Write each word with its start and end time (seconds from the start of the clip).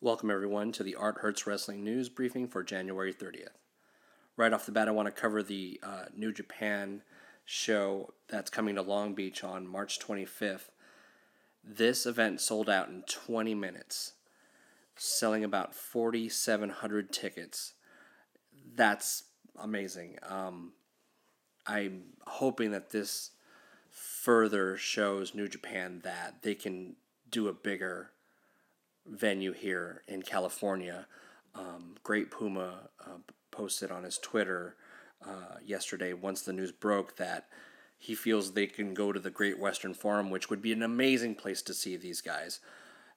Welcome, 0.00 0.30
everyone, 0.30 0.70
to 0.72 0.84
the 0.84 0.94
Art 0.94 1.18
Hurtz 1.22 1.44
Wrestling 1.44 1.82
News 1.82 2.08
briefing 2.08 2.46
for 2.46 2.62
January 2.62 3.12
30th. 3.12 3.58
Right 4.36 4.52
off 4.52 4.64
the 4.64 4.70
bat, 4.70 4.86
I 4.86 4.92
want 4.92 5.06
to 5.06 5.20
cover 5.20 5.42
the 5.42 5.80
uh, 5.82 6.04
New 6.16 6.32
Japan 6.32 7.02
show 7.44 8.14
that's 8.28 8.48
coming 8.48 8.76
to 8.76 8.82
Long 8.82 9.14
Beach 9.14 9.42
on 9.42 9.66
March 9.66 9.98
25th. 9.98 10.70
This 11.64 12.06
event 12.06 12.40
sold 12.40 12.70
out 12.70 12.86
in 12.86 13.02
20 13.08 13.56
minutes, 13.56 14.12
selling 14.94 15.42
about 15.42 15.74
4,700 15.74 17.10
tickets. 17.10 17.74
That's 18.76 19.24
amazing. 19.60 20.20
Um, 20.22 20.74
I'm 21.66 22.04
hoping 22.24 22.70
that 22.70 22.90
this 22.90 23.32
further 23.90 24.76
shows 24.76 25.34
New 25.34 25.48
Japan 25.48 26.02
that 26.04 26.42
they 26.42 26.54
can 26.54 26.94
do 27.28 27.48
a 27.48 27.52
bigger 27.52 28.12
venue 29.08 29.52
here 29.52 30.02
in 30.06 30.22
California. 30.22 31.06
Um, 31.54 31.96
Great 32.02 32.30
Puma 32.30 32.90
uh, 33.04 33.18
posted 33.50 33.90
on 33.90 34.04
his 34.04 34.18
Twitter 34.18 34.76
uh, 35.26 35.56
yesterday, 35.64 36.12
once 36.12 36.42
the 36.42 36.52
news 36.52 36.72
broke, 36.72 37.16
that 37.16 37.48
he 37.98 38.14
feels 38.14 38.52
they 38.52 38.66
can 38.66 38.94
go 38.94 39.12
to 39.12 39.18
the 39.18 39.30
Great 39.30 39.58
Western 39.58 39.92
Forum, 39.92 40.30
which 40.30 40.48
would 40.48 40.62
be 40.62 40.72
an 40.72 40.82
amazing 40.82 41.34
place 41.34 41.62
to 41.62 41.74
see 41.74 41.96
these 41.96 42.20
guys. 42.20 42.60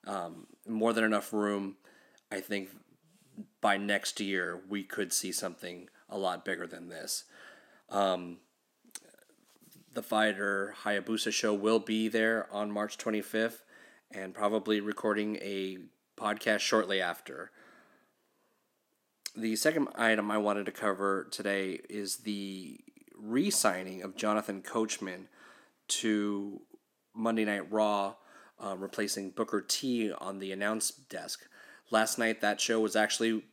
Um, 0.08 0.48
more 0.68 0.94
than 0.94 1.04
enough 1.04 1.32
room. 1.32 1.76
I 2.32 2.40
think 2.40 2.70
by 3.60 3.78
next 3.78 4.20
year 4.20 4.62
we 4.68 4.84
could 4.84 5.14
see 5.14 5.32
something 5.32 5.90
a 6.10 6.18
lot 6.18 6.44
bigger 6.44 6.66
than 6.66 6.90
this. 6.90 7.26
Um, 7.90 8.38
the 9.94 10.02
fighter 10.02 10.74
Hayabusa 10.84 11.32
show 11.32 11.54
will 11.54 11.80
be 11.80 12.08
there 12.08 12.48
on 12.52 12.72
March 12.72 12.98
25th 12.98 13.60
and 14.14 14.34
probably 14.34 14.80
recording 14.80 15.38
a 15.38 15.78
podcast 16.18 16.60
shortly 16.60 17.02
after. 17.02 17.52
The 19.36 19.56
second 19.56 19.88
item 19.96 20.30
I 20.30 20.38
wanted 20.38 20.66
to 20.66 20.72
cover 20.72 21.28
today 21.32 21.80
is 21.90 22.18
the 22.18 22.80
re 23.18 23.50
signing 23.50 24.02
of 24.04 24.16
Jonathan 24.16 24.62
Coachman 24.62 25.28
to 25.88 26.62
Monday 27.14 27.46
Night 27.46 27.72
Raw, 27.72 28.16
uh, 28.64 28.76
replacing 28.78 29.32
Booker 29.32 29.62
T 29.62 30.12
on 30.12 30.40
the 30.40 30.52
announce 30.52 30.92
desk. 30.92 31.48
Last 31.90 32.18
night, 32.18 32.42
that 32.42 32.60
show 32.60 32.80
was 32.80 32.96
actually 32.96 33.44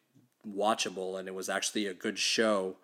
watchable 0.46 1.18
and 1.18 1.28
it 1.28 1.34
was 1.34 1.48
actually 1.48 1.86
a 1.86 1.94
good 1.94 2.18
show 2.18 2.76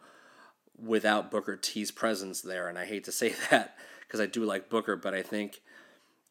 without 0.79 1.31
Booker 1.31 1.57
T's 1.57 1.91
presence 1.91 2.41
there. 2.41 2.69
And 2.69 2.79
I 2.79 2.85
hate 2.85 3.05
to 3.05 3.13
say 3.13 3.35
that 3.51 3.77
because 4.01 4.21
I 4.21 4.27
do 4.27 4.45
like 4.45 4.69
Booker, 4.69 4.97
but 4.97 5.15
I 5.15 5.23
think 5.23 5.61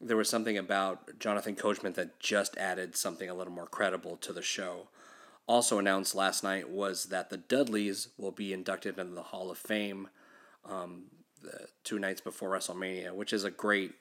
there 0.04 0.18
was 0.18 0.30
something 0.30 0.58
about 0.58 1.20
Jonathan 1.20 1.56
Coachman 1.56 1.94
that 1.94 2.20
just 2.20 2.58
added 2.58 2.96
something 2.96 3.30
a 3.30 3.34
little 3.34 3.54
more 3.54 3.68
credible 3.68 4.18
to 4.18 4.34
the 4.34 4.42
show. 4.42 4.90
Also 5.48 5.80
announced 5.80 6.16
last 6.16 6.44
night 6.44 6.70
was 6.70 7.06
that 7.06 7.30
the 7.30 7.38
Dudleys 7.38 8.10
will 8.18 8.32
be 8.32 8.54
inducted 8.54 8.98
into 8.98 9.14
the 9.14 9.24
Hall 9.24 9.52
of 9.52 9.58
Fame 9.58 10.10
um, 10.66 11.06
two 11.84 12.00
nights 12.00 12.22
before 12.22 12.52
WrestleMania, 12.52 13.14
which 13.14 13.34
is 13.34 13.44
a 13.44 13.52
great, 13.52 13.94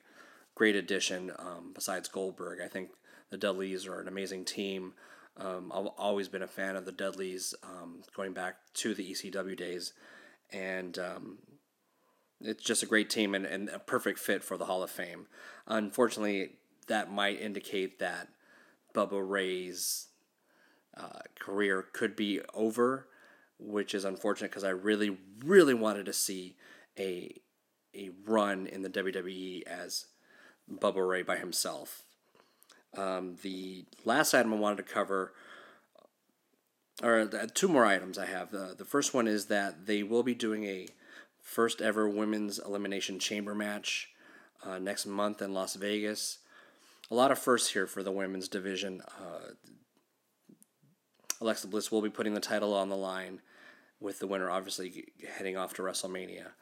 great 0.54 0.76
addition. 0.76 1.32
Um, 1.38 1.72
besides 1.74 2.08
Goldberg, 2.08 2.60
I 2.64 2.68
think 2.68 2.90
the 3.30 3.36
Dudleys 3.36 3.86
are 3.86 4.00
an 4.00 4.08
amazing 4.08 4.44
team. 4.44 4.94
Um, 5.36 5.72
I've 5.74 5.86
always 5.98 6.28
been 6.28 6.42
a 6.42 6.48
fan 6.48 6.76
of 6.76 6.84
the 6.84 6.92
Dudleys, 6.92 7.54
um, 7.62 8.02
going 8.14 8.32
back 8.32 8.56
to 8.74 8.94
the 8.94 9.12
ECW 9.12 9.56
days, 9.56 9.94
and 10.52 10.98
um, 10.98 11.38
it's 12.42 12.62
just 12.62 12.82
a 12.82 12.86
great 12.86 13.10
team 13.10 13.34
and, 13.34 13.46
and 13.46 13.68
a 13.68 13.78
perfect 13.78 14.18
fit 14.18 14.42
for 14.42 14.56
the 14.56 14.64
Hall 14.66 14.82
of 14.82 14.90
Fame. 14.90 15.26
Unfortunately, 15.66 16.50
that 16.88 17.12
might 17.12 17.40
indicate 17.40 17.98
that 17.98 18.28
Bubba 18.94 19.22
Ray's 19.26 20.08
uh, 20.96 21.20
career 21.38 21.86
could 21.92 22.16
be 22.16 22.40
over, 22.54 23.08
which 23.58 23.94
is 23.94 24.04
unfortunate 24.04 24.50
because 24.50 24.64
I 24.64 24.70
really, 24.70 25.18
really 25.44 25.74
wanted 25.74 26.06
to 26.06 26.12
see 26.12 26.56
a 26.98 27.34
a 27.94 28.10
run 28.26 28.66
in 28.66 28.82
the 28.82 28.88
WWE 28.88 29.62
as 29.64 30.06
Bubba 30.70 31.06
Ray 31.06 31.22
by 31.22 31.36
himself. 31.36 32.04
Um, 32.96 33.36
the 33.42 33.84
last 34.04 34.34
item 34.34 34.54
I 34.54 34.56
wanted 34.56 34.76
to 34.78 34.92
cover, 34.92 35.32
or 37.02 37.26
two 37.54 37.68
more 37.68 37.84
items 37.84 38.18
I 38.18 38.26
have. 38.26 38.54
Uh, 38.54 38.74
the 38.74 38.84
first 38.84 39.14
one 39.14 39.26
is 39.26 39.46
that 39.46 39.86
they 39.86 40.02
will 40.02 40.22
be 40.22 40.34
doing 40.34 40.64
a 40.64 40.88
first 41.52 41.82
ever 41.82 42.08
women's 42.08 42.58
elimination 42.58 43.18
chamber 43.18 43.54
match 43.54 44.08
uh, 44.64 44.78
next 44.78 45.04
month 45.04 45.42
in 45.42 45.52
Las 45.52 45.74
Vegas. 45.74 46.38
A 47.10 47.14
lot 47.14 47.30
of 47.30 47.38
firsts 47.38 47.72
here 47.72 47.86
for 47.86 48.02
the 48.02 48.10
women's 48.10 48.48
division. 48.48 49.02
Uh, 49.20 49.52
Alexa 51.42 51.66
Bliss 51.66 51.92
will 51.92 52.00
be 52.00 52.08
putting 52.08 52.32
the 52.32 52.40
title 52.40 52.72
on 52.72 52.88
the 52.88 52.96
line, 52.96 53.42
with 54.00 54.18
the 54.18 54.26
winner 54.26 54.50
obviously 54.50 55.12
heading 55.36 55.56
off 55.56 55.74
to 55.74 55.82
WrestleMania. 55.82 56.52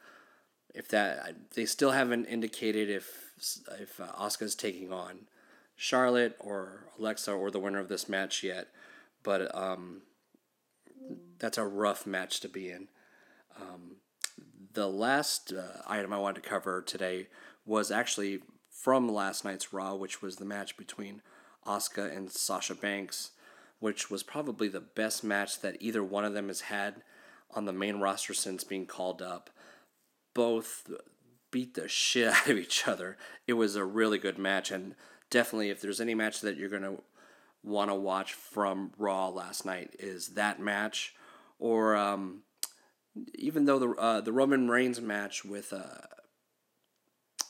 If 0.74 0.88
that 0.88 1.36
they 1.54 1.66
still 1.66 1.92
haven't 1.92 2.26
indicated 2.26 2.90
if 2.90 3.30
if 3.80 4.00
uh, 4.00 4.12
Asuka's 4.18 4.56
taking 4.56 4.92
on 4.92 5.28
Charlotte 5.76 6.36
or 6.40 6.86
Alexa 6.98 7.32
or 7.32 7.50
the 7.50 7.60
winner 7.60 7.78
of 7.78 7.88
this 7.88 8.08
match 8.08 8.42
yet, 8.42 8.68
but 9.22 9.54
um, 9.54 10.02
that's 11.38 11.58
a 11.58 11.64
rough 11.64 12.06
match 12.06 12.40
to 12.40 12.48
be 12.48 12.70
in. 12.70 12.88
Um, 13.60 13.96
the 14.72 14.88
last 14.88 15.52
uh, 15.52 15.82
item 15.86 16.12
I 16.12 16.18
wanted 16.18 16.42
to 16.42 16.48
cover 16.48 16.82
today 16.82 17.28
was 17.66 17.90
actually 17.90 18.40
from 18.68 19.08
last 19.08 19.44
night's 19.44 19.72
Raw, 19.72 19.94
which 19.94 20.22
was 20.22 20.36
the 20.36 20.44
match 20.44 20.76
between 20.76 21.22
Asuka 21.66 22.14
and 22.16 22.30
Sasha 22.30 22.74
Banks, 22.74 23.32
which 23.78 24.10
was 24.10 24.22
probably 24.22 24.68
the 24.68 24.80
best 24.80 25.24
match 25.24 25.60
that 25.60 25.76
either 25.80 26.02
one 26.02 26.24
of 26.24 26.34
them 26.34 26.48
has 26.48 26.62
had 26.62 27.02
on 27.50 27.64
the 27.64 27.72
main 27.72 27.96
roster 27.96 28.32
since 28.32 28.64
being 28.64 28.86
called 28.86 29.20
up. 29.20 29.50
Both 30.34 30.90
beat 31.50 31.74
the 31.74 31.88
shit 31.88 32.28
out 32.32 32.48
of 32.48 32.56
each 32.56 32.86
other. 32.86 33.16
It 33.46 33.54
was 33.54 33.76
a 33.76 33.84
really 33.84 34.18
good 34.18 34.38
match, 34.38 34.70
and 34.70 34.94
definitely, 35.30 35.70
if 35.70 35.80
there's 35.80 36.00
any 36.00 36.14
match 36.14 36.40
that 36.40 36.56
you're 36.56 36.68
gonna 36.68 36.96
want 37.62 37.90
to 37.90 37.94
watch 37.94 38.32
from 38.32 38.92
Raw 38.96 39.28
last 39.28 39.66
night, 39.66 39.94
is 39.98 40.28
that 40.28 40.60
match, 40.60 41.14
or 41.58 41.96
um, 41.96 42.42
even 43.34 43.64
though 43.64 43.78
the 43.78 43.90
uh, 43.90 44.20
the 44.20 44.32
Roman 44.32 44.68
Reigns 44.68 45.00
match 45.00 45.44
with 45.44 45.72
uh, 45.72 46.06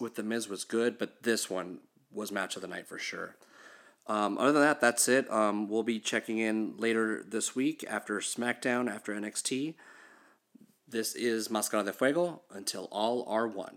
with 0.00 0.14
the 0.14 0.22
Miz 0.22 0.48
was 0.48 0.64
good, 0.64 0.98
but 0.98 1.22
this 1.22 1.50
one 1.50 1.80
was 2.12 2.32
match 2.32 2.56
of 2.56 2.62
the 2.62 2.68
night 2.68 2.88
for 2.88 2.98
sure. 2.98 3.36
Um, 4.06 4.38
other 4.38 4.52
than 4.52 4.62
that, 4.62 4.80
that's 4.80 5.08
it. 5.08 5.30
Um, 5.30 5.68
we'll 5.68 5.82
be 5.82 6.00
checking 6.00 6.38
in 6.38 6.76
later 6.76 7.22
this 7.26 7.54
week 7.54 7.84
after 7.88 8.18
SmackDown, 8.18 8.92
after 8.92 9.14
NXT. 9.14 9.74
This 10.88 11.14
is 11.14 11.50
Mascara 11.50 11.84
de 11.84 11.92
Fuego. 11.92 12.42
Until 12.50 12.88
all 12.90 13.24
are 13.28 13.46
one. 13.46 13.76